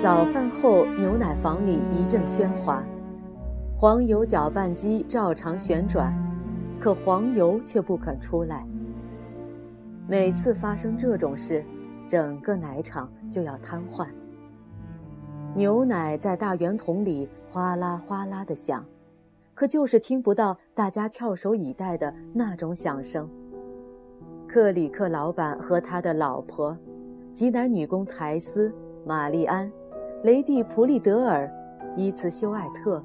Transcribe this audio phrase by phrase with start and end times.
[0.00, 2.84] 早饭后，牛奶房里一阵喧哗，
[3.76, 6.14] 黄油搅拌机照常旋转，
[6.78, 8.64] 可黄油却不肯出来。
[10.06, 11.64] 每次发生这种事，
[12.06, 14.06] 整个奶厂就要瘫痪。
[15.52, 18.84] 牛奶在大圆桶里哗啦哗啦的响，
[19.52, 23.28] 可就是听不到大家翘首以待的那种响声。
[24.46, 26.76] 克里克老板和他的老婆。
[27.34, 28.74] 挤奶女工苔丝、
[29.06, 29.70] 玛丽安、
[30.24, 31.48] 雷蒂普利德尔、
[31.96, 33.00] 伊茨修艾特，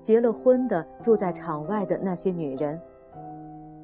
[0.00, 2.80] 结了婚的住在场外的那些女人，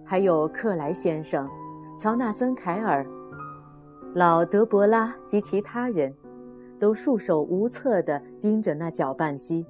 [0.05, 1.48] 还有克莱先生、
[1.97, 3.06] 乔纳森·凯尔、
[4.12, 6.12] 老德伯拉及其他人，
[6.81, 9.65] 都束手无策地盯着那搅拌机。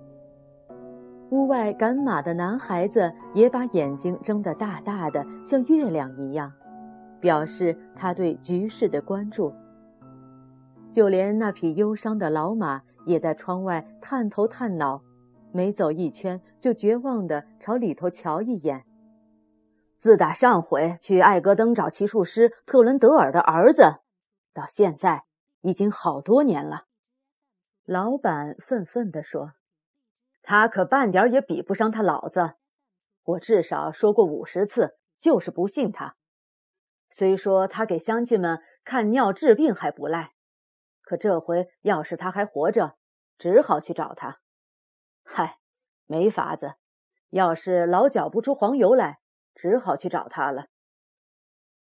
[1.28, 6.50] 屋外赶马的男孩子也把眼睛睁得大大的，像月亮一样，
[7.20, 9.52] 表示他对局势的关注。
[10.90, 15.02] 就连那匹忧伤的老马也在窗外探头探脑，
[15.52, 18.84] 每走一圈就绝望地朝里头瞧一眼。
[19.98, 24.00] 自打上回去艾格登找奇术师特伦德尔的儿子，
[24.54, 25.24] 到现在
[25.60, 26.84] 已经好多年了。
[27.84, 29.52] 老板愤愤地说
[30.42, 32.52] ：“他可半点也比不上他老子。
[33.24, 36.14] 我至少说过五十次，就是不信他。
[37.10, 40.32] 虽说他给乡亲们看尿治病还不赖。”
[41.08, 42.98] 可这回要是他还活着，
[43.38, 44.40] 只好去找他。
[45.22, 45.56] 嗨，
[46.04, 46.74] 没法子，
[47.30, 49.18] 要是老搅不出黄油来，
[49.54, 50.66] 只好去找他了。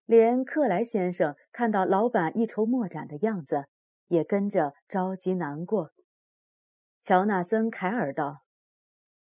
[0.06, 3.66] 连克莱先生看到老板一筹莫展的样子，
[4.08, 5.92] 也跟着着急难过。
[7.02, 8.44] 乔纳森·凯尔道：“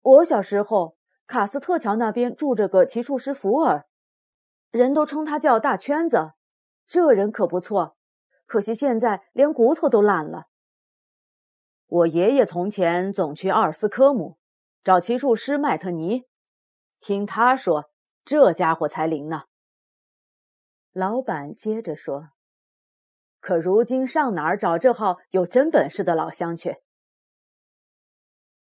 [0.02, 0.98] 我小时候，
[1.28, 3.86] 卡斯特桥那边住着个奇术师福尔，
[4.72, 6.32] 人都称他叫大圈子。
[6.88, 7.95] 这人可不错。”
[8.46, 10.48] 可惜现在连骨头都烂了。
[11.88, 14.38] 我爷爷从前总去阿尔斯科姆
[14.84, 16.24] 找骑术师麦特尼，
[17.00, 17.92] 听他说
[18.24, 19.44] 这家伙才灵呢。
[20.92, 22.30] 老板接着说
[23.40, 26.78] ：“可如今上哪儿找这号有真本事的老乡去？”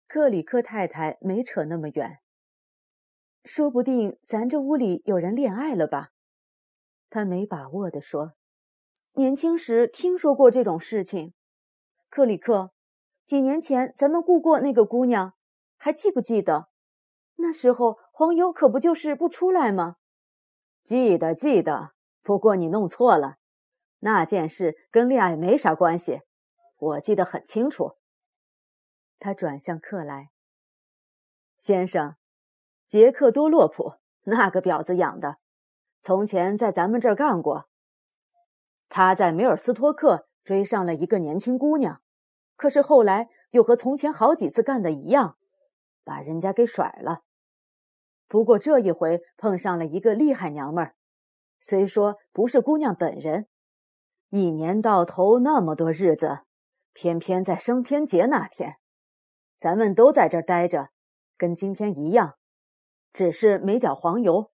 [0.06, 2.19] 克里克太太没扯那么远，
[3.44, 6.10] 说不定咱这屋里有人恋爱了吧？
[7.08, 8.34] 他没把握地说。
[9.15, 11.34] 年轻时听说过这种事情，
[12.09, 12.72] 克里克，
[13.26, 15.34] 几年前咱们雇过那个姑娘，
[15.76, 16.66] 还记不记得？
[17.37, 19.97] 那时候黄油可不就是不出来吗？
[20.84, 21.93] 记得，记得。
[22.22, 23.38] 不过你弄错了，
[24.00, 26.20] 那件事跟恋爱没啥关系，
[26.76, 27.97] 我记得很清楚。
[29.19, 30.31] 他转向克莱
[31.56, 32.16] 先生，
[32.87, 33.94] 杰克多洛普
[34.25, 35.38] 那个婊子养的，
[36.03, 37.69] 从前在咱们这儿干过。
[38.90, 42.02] 他在梅尔斯托克追上了一个年轻姑娘，
[42.56, 45.38] 可是后来又和从前好几次干的一样，
[46.04, 47.22] 把人家给甩了。
[48.26, 50.96] 不过这一回碰上了一个厉害娘们儿，
[51.60, 53.46] 虽说不是姑娘本人，
[54.30, 56.40] 一年到头那么多日子，
[56.92, 58.78] 偏偏在升天节那天，
[59.56, 60.90] 咱们都在这儿待着，
[61.36, 62.34] 跟今天一样，
[63.12, 64.50] 只是没搅黄油。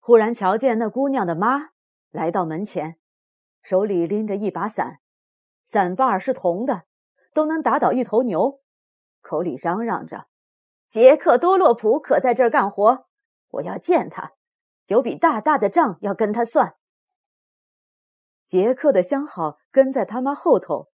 [0.00, 1.72] 忽然瞧见那姑娘的妈
[2.10, 2.98] 来到门前。
[3.68, 5.00] 手里拎着一把伞，
[5.64, 6.84] 伞把是铜的，
[7.34, 8.62] 都能打倒一头牛。
[9.20, 10.28] 口里嚷嚷着
[10.88, 13.08] ：“杰克多洛普可在这儿干活，
[13.48, 14.34] 我要见他，
[14.86, 16.76] 有笔大大的账要跟他算。”
[18.46, 20.92] 杰克的相好跟在他妈后头，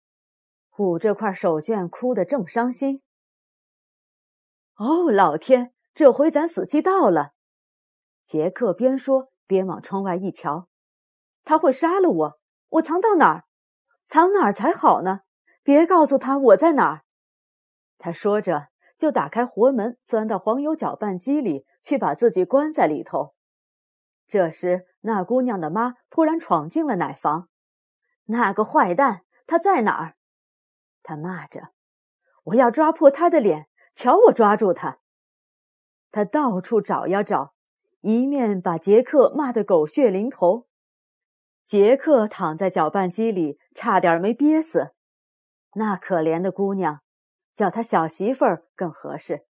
[0.77, 3.01] 捂着块手绢，哭得正伤心。
[4.75, 7.33] 哦，老天，这回咱死期到了！
[8.23, 10.69] 杰克边说边往窗外一瞧，
[11.43, 12.40] 他会杀了我。
[12.71, 13.45] 我藏到哪儿？
[14.05, 15.21] 藏哪儿才好呢？
[15.63, 17.03] 别告诉他我在哪儿。
[17.97, 23.35] 他说着，就打开活门，钻到黄油搅拌机里去，把自己关在里头。
[24.27, 27.49] 这时，那姑娘的妈突然闯进了奶房。
[28.25, 30.15] 那个坏蛋，他在哪儿？
[31.03, 31.69] 他骂着
[32.45, 33.67] ：“我要抓破他的脸！
[33.93, 34.99] 瞧我抓住他！”
[36.11, 37.53] 他到处找呀找，
[38.01, 40.67] 一面把杰克骂得狗血淋头。
[41.65, 44.93] 杰克躺在搅拌机里，差点没憋死。
[45.75, 47.01] 那可怜的姑娘，
[47.53, 49.45] 叫她小媳妇儿更合适。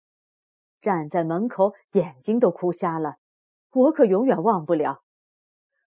[0.82, 3.16] 站在门口，眼睛都哭瞎了。
[3.72, 5.04] 我可永远忘不了。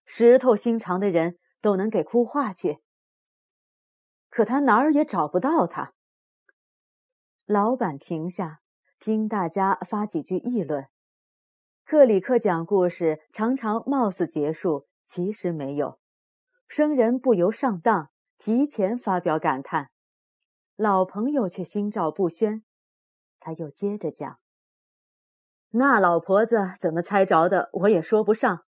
[0.04, 2.78] 石头心肠的人都能给哭化去，
[4.28, 5.94] 可他哪儿也找不到他。
[7.46, 8.60] 老板停下，
[8.98, 10.88] 听大家发几句议论。
[11.84, 15.98] 克里克讲故事常常貌似结束，其实没有。
[16.74, 18.08] 生人不由上当，
[18.38, 19.90] 提前发表感叹。
[20.74, 22.62] 老朋友却心照不宣。
[23.38, 24.38] 他又接着讲
[25.72, 28.64] ：“那老婆子怎么猜着的，我也说不上。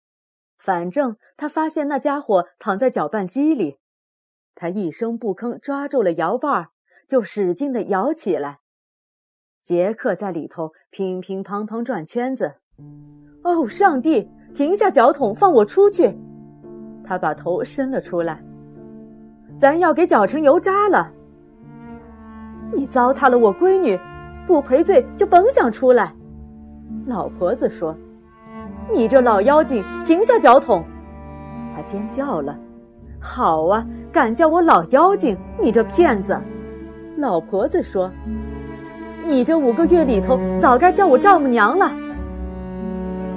[0.58, 3.78] 反正他发现那家伙躺在搅拌机里，
[4.54, 6.72] 他一声不吭，抓住了摇把，
[7.08, 8.60] 就使劲地摇起来。
[9.62, 12.60] 杰克在里头乒乒乓乓转圈子。
[13.44, 14.28] 哦，上帝！
[14.54, 16.14] 停下搅桶，放我出去！
[17.04, 18.40] 他把头伸了出来。
[19.58, 21.12] 咱要给搅成油渣了！
[22.72, 23.98] 你糟蹋了我闺女，
[24.46, 26.12] 不赔罪就甭想出来！
[27.06, 27.94] 老婆子说
[28.92, 30.82] ：“你这老妖精，停下搅桶！”
[31.74, 32.58] 他尖叫了。
[33.20, 36.36] 好啊，敢叫我老妖精，你这骗子！
[37.16, 38.10] 老婆子说
[39.24, 41.92] ：“你这五个月里头，早该叫我丈母娘了。”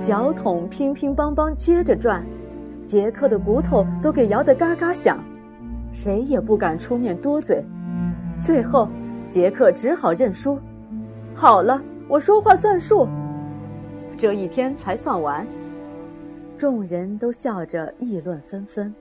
[0.01, 2.25] 脚桶乒乒乓乓接着转，
[2.87, 5.19] 杰克的骨头都给摇得嘎嘎响，
[5.91, 7.61] 谁也不敢出面多嘴。
[8.41, 8.87] 最后，
[9.29, 10.57] 杰克只好认输。
[11.35, 13.05] 好了，我说话算数。
[14.17, 15.45] 这一天才算完，
[16.57, 18.91] 众人都笑着议论纷纷，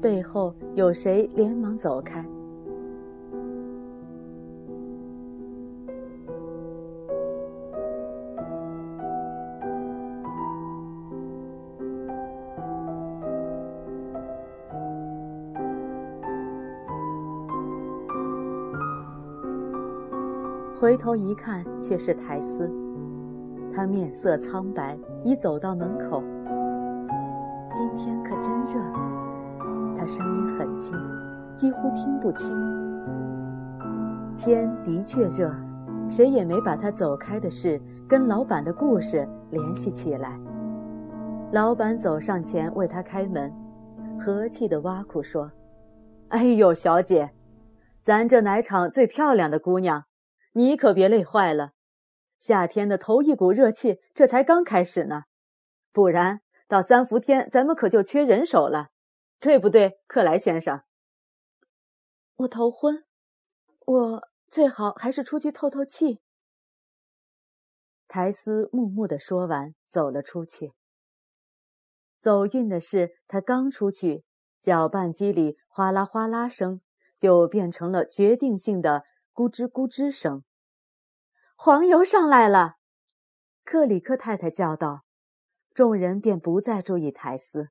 [0.00, 2.22] 背后有谁连忙走开。
[20.80, 22.72] 回头一看，却是苔丝。
[23.70, 26.22] 他面色苍白，已走到门口。
[27.70, 28.80] 今天可真热。
[29.94, 30.96] 他声音很轻，
[31.54, 32.56] 几乎听不清。
[34.38, 35.54] 天的确热，
[36.08, 37.78] 谁也没把他走开的事
[38.08, 40.40] 跟老板的故事联系起来。
[41.52, 43.52] 老板走上前为他开门，
[44.18, 45.52] 和气地挖苦说
[46.28, 47.32] ：“哎呦，小姐，
[48.02, 50.04] 咱这奶厂最漂亮的姑娘。”
[50.52, 51.72] 你可别累坏了，
[52.40, 55.24] 夏天的头一股热气这才刚开始呢，
[55.92, 58.88] 不然到三伏天咱们可就缺人手了，
[59.38, 60.82] 对不对，克莱先生？
[62.36, 63.04] 我头昏，
[63.86, 66.20] 我最好还是出去透透气。
[68.08, 70.72] 苔丝木木的说完，走了出去。
[72.18, 74.24] 走运的是，他刚出去，
[74.60, 76.80] 搅拌机里哗啦哗啦声
[77.16, 79.04] 就变成了决定性的。
[79.32, 80.42] 咕吱咕吱声，
[81.56, 82.76] 黄油上来了！
[83.64, 85.04] 克里克太太叫道。
[85.72, 87.68] 众人便不再注意苔丝。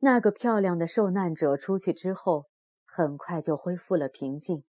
[0.00, 2.48] 那个漂亮的受难者出去之后，
[2.84, 4.64] 很快就恢复了平静，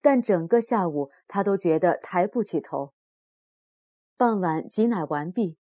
[0.00, 2.94] 但整个下午他都觉得抬不起头。
[4.16, 5.58] 傍晚挤奶完毕，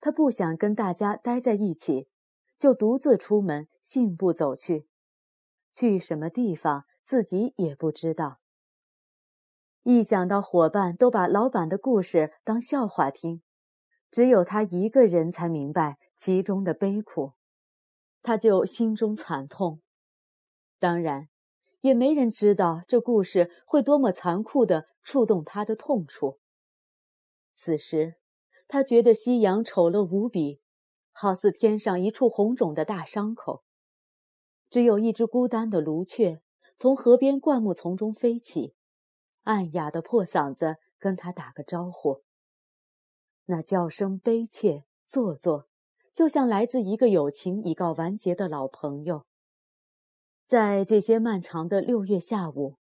[0.00, 2.08] 他不想跟大家待在一起，
[2.56, 4.88] 就独自出门信步走去。
[5.72, 8.40] 去什么地方，自己也不知道。
[9.84, 13.42] 一想到伙伴都把老板的故事当笑话听，
[14.10, 17.34] 只有他一个人才明白其中的悲苦，
[18.24, 19.80] 他就心中惨痛。
[20.80, 21.28] 当然，
[21.82, 26.40] 也没人知道这故事会多么残酷地触动他的痛处。
[27.54, 28.16] 此时，
[28.66, 30.60] 他觉得夕阳丑陋无比，
[31.12, 33.62] 好似天上一处红肿的大伤口。
[34.68, 36.42] 只有一只孤单的卢雀
[36.76, 38.74] 从河边灌木丛中飞起。
[39.44, 42.24] 暗哑的破嗓子跟他打个招呼，
[43.44, 45.68] 那叫声悲切做作，
[46.12, 49.24] 就像来自一个友情已告完结的老朋友。
[50.48, 52.78] 在这些漫长的六月下午，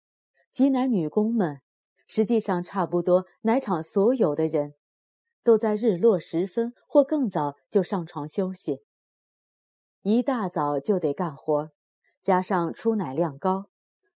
[0.53, 1.63] 挤奶女工们，
[2.07, 4.75] 实际上差不多奶场所有的人，
[5.43, 8.85] 都在日落时分或更早就上床休息。
[10.03, 11.71] 一大早就得干活，
[12.23, 13.71] 加上出奶量高。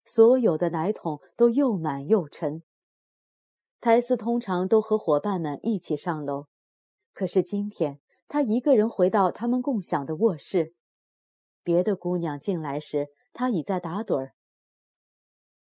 [0.05, 2.63] 所有的奶桶都又满又沉。
[3.81, 6.47] 苔丝通常都和伙伴们一起上楼，
[7.13, 10.75] 可是今天他一个人回到他们共享的卧室。
[11.63, 14.35] 别的姑娘进来时，他已在打盹儿。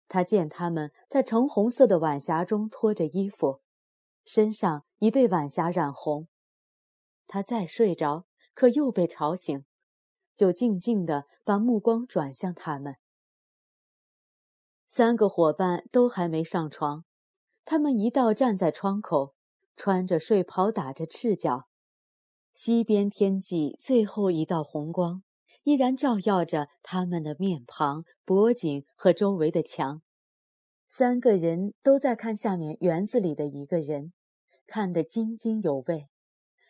[0.09, 3.63] 他见他们在橙红色的晚霞中脱着衣服，
[4.25, 6.29] 身上已被晚霞染红。
[7.27, 9.65] 他再睡着，可又被吵醒。
[10.35, 12.97] 就静静地把目光转向他们。
[14.95, 17.07] 三个伙伴都还没上床，
[17.65, 19.35] 他们一道站在窗口，
[19.75, 21.67] 穿着睡袍，打着赤脚。
[22.53, 25.23] 西边天际最后一道红光，
[25.63, 30.03] 依然照耀着他们的面庞、脖颈和周围的墙。
[30.91, 34.13] 三个人都在看下面园子里的一个人，
[34.67, 36.11] 看得津津有味。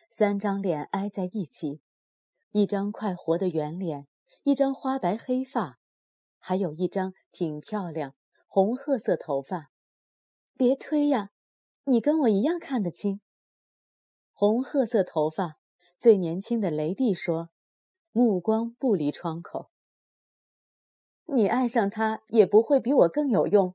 [0.09, 1.81] 三张脸挨在一起，
[2.51, 4.07] 一张快活的圆脸，
[4.43, 5.81] 一张花白黑发，
[6.45, 8.15] 还有一张挺漂亮、
[8.47, 9.71] 红褐色头发。
[10.57, 11.29] 别推呀，
[11.85, 13.21] 你跟我一样看得清。
[14.33, 15.55] 红褐色头发。
[15.97, 17.49] 最年轻的雷蒂说
[18.11, 19.71] ：“目光不离窗口。
[21.27, 23.73] 你爱上他也不会比我更有用。”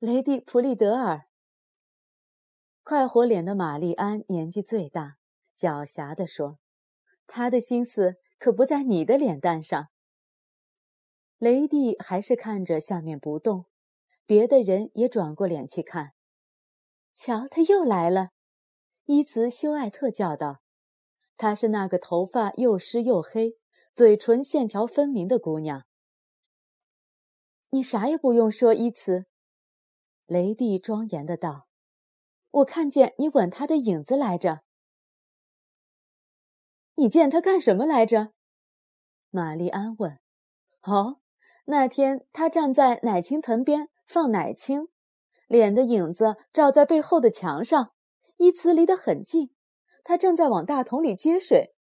[0.00, 1.28] 雷蒂普利德尔。
[2.82, 5.18] 快活脸的玛丽安年纪最大，
[5.56, 6.58] 狡黠地说
[7.28, 9.90] ：“他的心思可不在你的脸蛋上。”
[11.38, 13.66] 雷蒂还是看着下面不动，
[14.24, 16.12] 别的人也转过脸去看。
[17.14, 18.30] 瞧，他又来了！
[19.04, 20.62] 伊茨休艾特叫道。
[21.36, 23.58] 她是那个头发又湿又黑、
[23.92, 25.84] 嘴唇线条分明的姑娘。
[27.70, 29.26] 你啥也不用说，伊茨。
[30.26, 31.66] 雷蒂庄严的道
[32.50, 34.60] ：“我看见你吻他的影子来着。”
[36.94, 38.32] 你见他干什么来着？
[39.30, 40.20] 玛丽安问。
[40.82, 41.20] “哦，
[41.66, 44.88] 那天他站在奶青盆边放奶青，
[45.48, 47.92] 脸的影子照在背后的墙上，
[48.36, 49.50] 伊茨离得很近。”
[50.04, 51.74] 他正在往大桶里接水，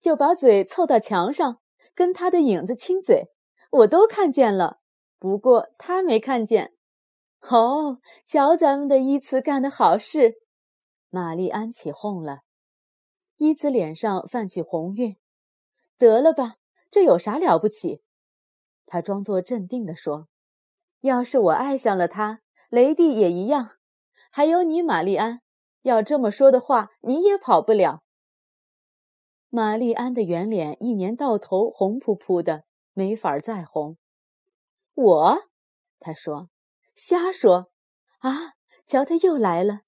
[0.00, 1.60] 就把嘴凑到墙上，
[1.94, 3.30] 跟他的影子亲嘴，
[3.70, 4.80] 我都看见了，
[5.18, 6.72] 不过他没看见。
[7.50, 10.36] 哦，瞧咱们的伊茨干的好事！
[11.10, 12.40] 玛丽安起哄了，
[13.36, 15.16] 伊茨脸上泛起红晕。
[15.98, 16.56] 得了吧，
[16.90, 18.02] 这有啥了不起？
[18.86, 20.28] 他装作镇定地说
[21.02, 22.40] ：“要是我爱上了他，
[22.70, 23.72] 雷蒂也一样，
[24.30, 25.42] 还有你，玛丽安。”
[25.82, 28.02] 要这么说的话，你也跑不了。
[29.50, 33.96] 玛丽安的圆脸一年到头红扑扑的，没法再红。
[34.94, 35.38] 我，
[36.00, 36.50] 他说，
[36.96, 37.70] 瞎说
[38.18, 38.54] 啊！
[38.84, 39.82] 瞧，他又来了，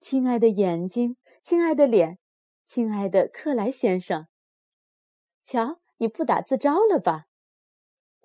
[0.00, 2.18] 亲爱的眼睛，亲爱的脸，
[2.64, 4.26] 亲爱的克莱先生。
[5.42, 7.26] 瞧，你不打自招了吧？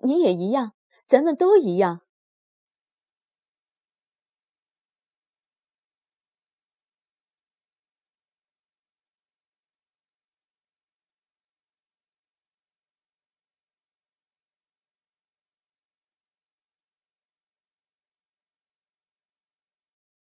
[0.02, 0.74] 你也一样，
[1.06, 2.02] 咱们都一样。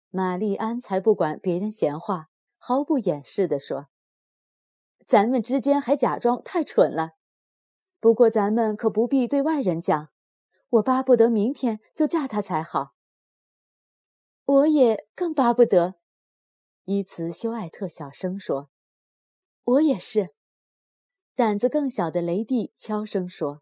[0.09, 3.87] 玛丽安才不管别人闲话，毫不掩饰地说
[5.05, 7.11] ：“咱们之间还假装太蠢了。
[8.07, 10.11] 不过咱们可不必对外人讲。
[10.69, 12.95] 我巴不得明天就嫁他才好。
[14.45, 15.95] 我也更巴不得。”
[16.87, 18.69] 伊茨修艾特小声说
[19.65, 20.33] ：“我也是。”
[21.35, 23.61] 胆子更小的雷蒂悄声说：“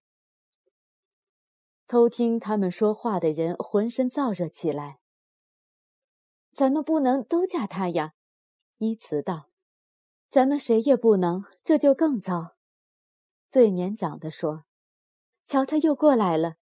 [1.87, 4.99] 偷听他们说话的人浑身燥热起来。”
[6.53, 8.13] 咱们不能都嫁他呀，
[8.77, 9.49] 伊茨道。
[10.29, 12.54] 咱们谁也不能，这就更糟。
[13.49, 14.65] 最年长的说
[15.45, 16.55] ：“瞧，他又过来了。”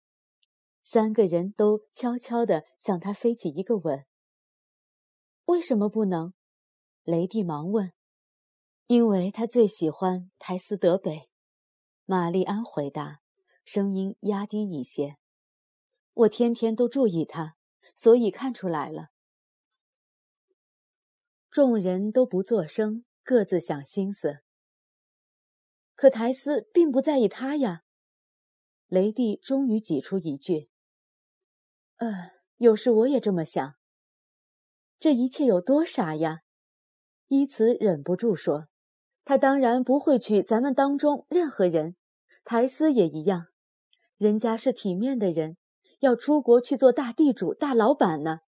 [0.84, 4.04] 三个人都悄悄地向他飞起一个吻。
[5.44, 6.34] 为什么不能？
[7.04, 7.92] 雷蒂忙问。
[8.88, 11.30] 因为他最喜欢泰斯德北。
[12.04, 13.20] 玛丽安回答，
[13.64, 15.16] 声音压低一些。
[16.12, 17.56] 我天天都注意他，
[17.96, 19.08] 所以看出来了。
[21.50, 24.42] 众人都不作声，各自想心思。
[26.02, 27.84] 可苔丝并不在意他呀。
[28.88, 30.68] 雷蒂终于挤出一句
[31.98, 33.76] ：“呃，有时我也这么想。
[34.98, 36.40] 这一切有多傻呀！”
[37.30, 38.66] 伊茨忍不住说
[39.24, 41.94] ：“他当然不会娶咱们当中任何人，
[42.42, 43.46] 苔丝也一样。
[44.16, 45.56] 人家是体面的人，
[46.00, 48.40] 要出国去做大地主、大老板呢，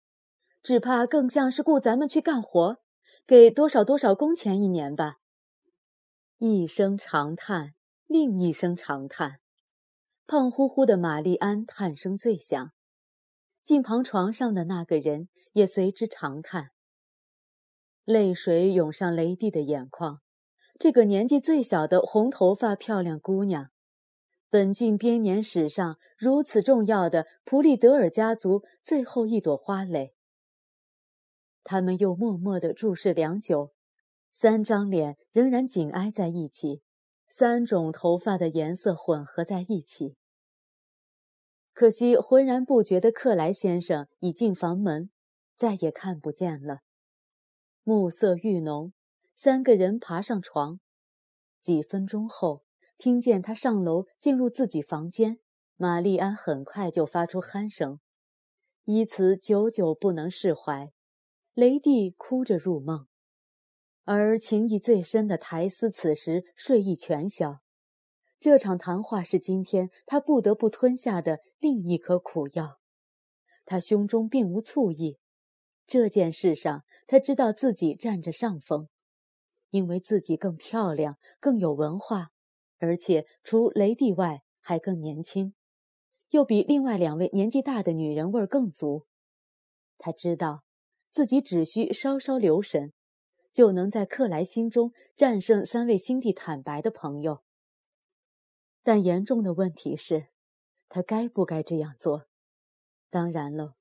[0.63, 2.79] 只怕更像是雇咱们去干活。”
[3.29, 5.19] 给多少多少工钱一年吧。
[6.45, 7.75] 一声长叹，
[8.09, 9.39] 另一声长叹。
[10.27, 12.73] 胖乎乎的玛丽安叹声最响，
[13.63, 16.71] 近旁床上的那个人也随之长叹。
[18.05, 20.21] 泪水涌上雷蒂的眼眶。
[20.81, 23.71] 这个年纪最小的红头发漂亮姑娘，
[24.51, 30.17] 本郡编年史上如此重要的普利德尔家族最后一朵花蕾。
[31.63, 33.73] 他们又默默地注视良久，
[34.33, 36.83] 三张脸仍然紧挨在一起，
[37.27, 40.15] 三种头发的颜色混合在一起。
[41.73, 45.11] 可惜浑然不觉的克莱先生已进房门，
[45.57, 46.81] 再也看不见了。
[47.83, 48.93] 暮色愈浓，
[49.35, 50.81] 三个人爬上床。
[51.63, 52.63] 几分钟后，
[52.99, 55.39] 听见他上楼进入自己房间，
[55.77, 58.01] 玛丽安很快就发出鼾声，
[58.85, 60.93] 依此久久不能释怀。
[61.55, 63.07] 雷蒂哭着入梦，
[64.05, 67.61] 而情意最深的苔丝此时睡意全消。
[68.41, 72.81] 这场谈话是今天他不得不吞下的另一颗苦药。
[73.65, 75.19] 他胸中并无醋意，
[75.87, 78.89] 这件事上他知道自己占着上风，
[79.71, 82.31] 因为自己更漂亮、更有文化，
[82.79, 85.55] 而且除雷蒂外还更年轻，
[86.31, 89.07] 又比另外两位年纪大的女人味更足。
[89.97, 90.65] 他知道，
[91.13, 92.93] 自己只需稍稍留神，
[93.53, 97.43] 就能在克莱心中战胜三位心地坦白的朋友。
[98.83, 100.29] 但严重的问题是，
[100.89, 102.27] 他该不该这样做？
[103.11, 103.77] 当然了，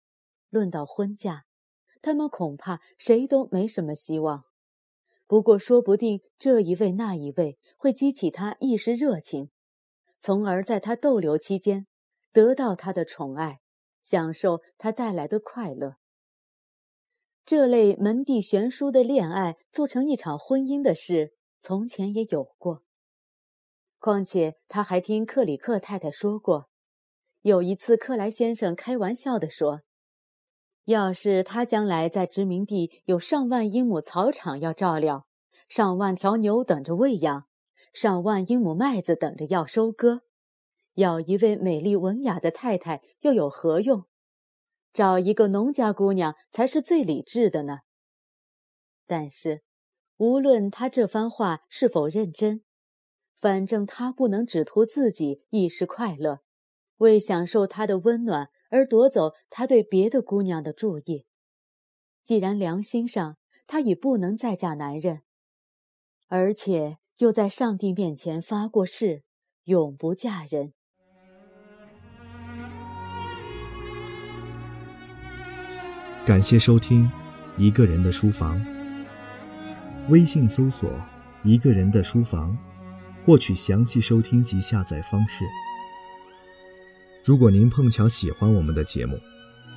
[0.50, 1.46] 论到婚嫁，
[2.01, 4.46] 他们恐怕谁都没什么希望。
[5.25, 9.50] 不过，说不定这一位那一位会激起他一时热情，
[10.20, 11.88] 从而在他逗留期间
[12.34, 13.62] 得到他的宠爱，
[14.04, 16.00] 享受他带来的快乐。
[17.46, 22.84] 这类门第悬殊的恋爱做成一场婚姻的事，从前也有过。
[24.00, 26.70] 况且他还听克里克太太说过，
[27.42, 29.82] 有一次克莱先生开玩笑地说
[30.86, 35.28] ：“要是他将来在殖民地有上万英亩草场要照料，
[35.68, 37.46] 上万条牛等着喂养，
[37.94, 40.22] 上万英亩麦子等着要收割，
[40.94, 44.06] 要一位美丽文雅的太太又有何用？
[44.94, 47.80] 找一个农家姑娘才是最理智的呢。”
[49.08, 49.64] 但是，
[50.18, 52.64] 无论他这番话是否认真。
[53.36, 56.42] 反正他不能只图自己一时快乐，
[56.98, 61.25] 为享受他的温暖而夺走他对别的姑娘的注意。
[62.24, 65.24] 既然良心上他已不能再嫁男人，
[66.27, 69.24] 而且又在上帝面前发过誓，
[69.64, 70.74] 永不嫁人。
[76.31, 77.03] 感谢收听
[77.57, 78.57] 《一个人的书房》，
[80.07, 80.89] 微信搜索
[81.44, 82.57] “一个人的书房”。
[83.25, 85.44] 获取详细收听及下载方式。
[87.25, 89.20] 如果您碰巧喜欢我们的节目，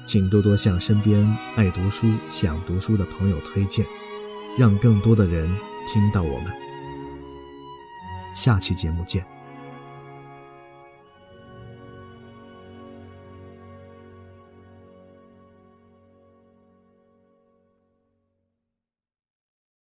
[0.06, 3.84] 请多多向身边爱读书、想读书的朋友推荐，
[4.56, 5.52] 让更多的人
[5.92, 6.52] 听到我们。
[8.32, 9.34] 下期节目见。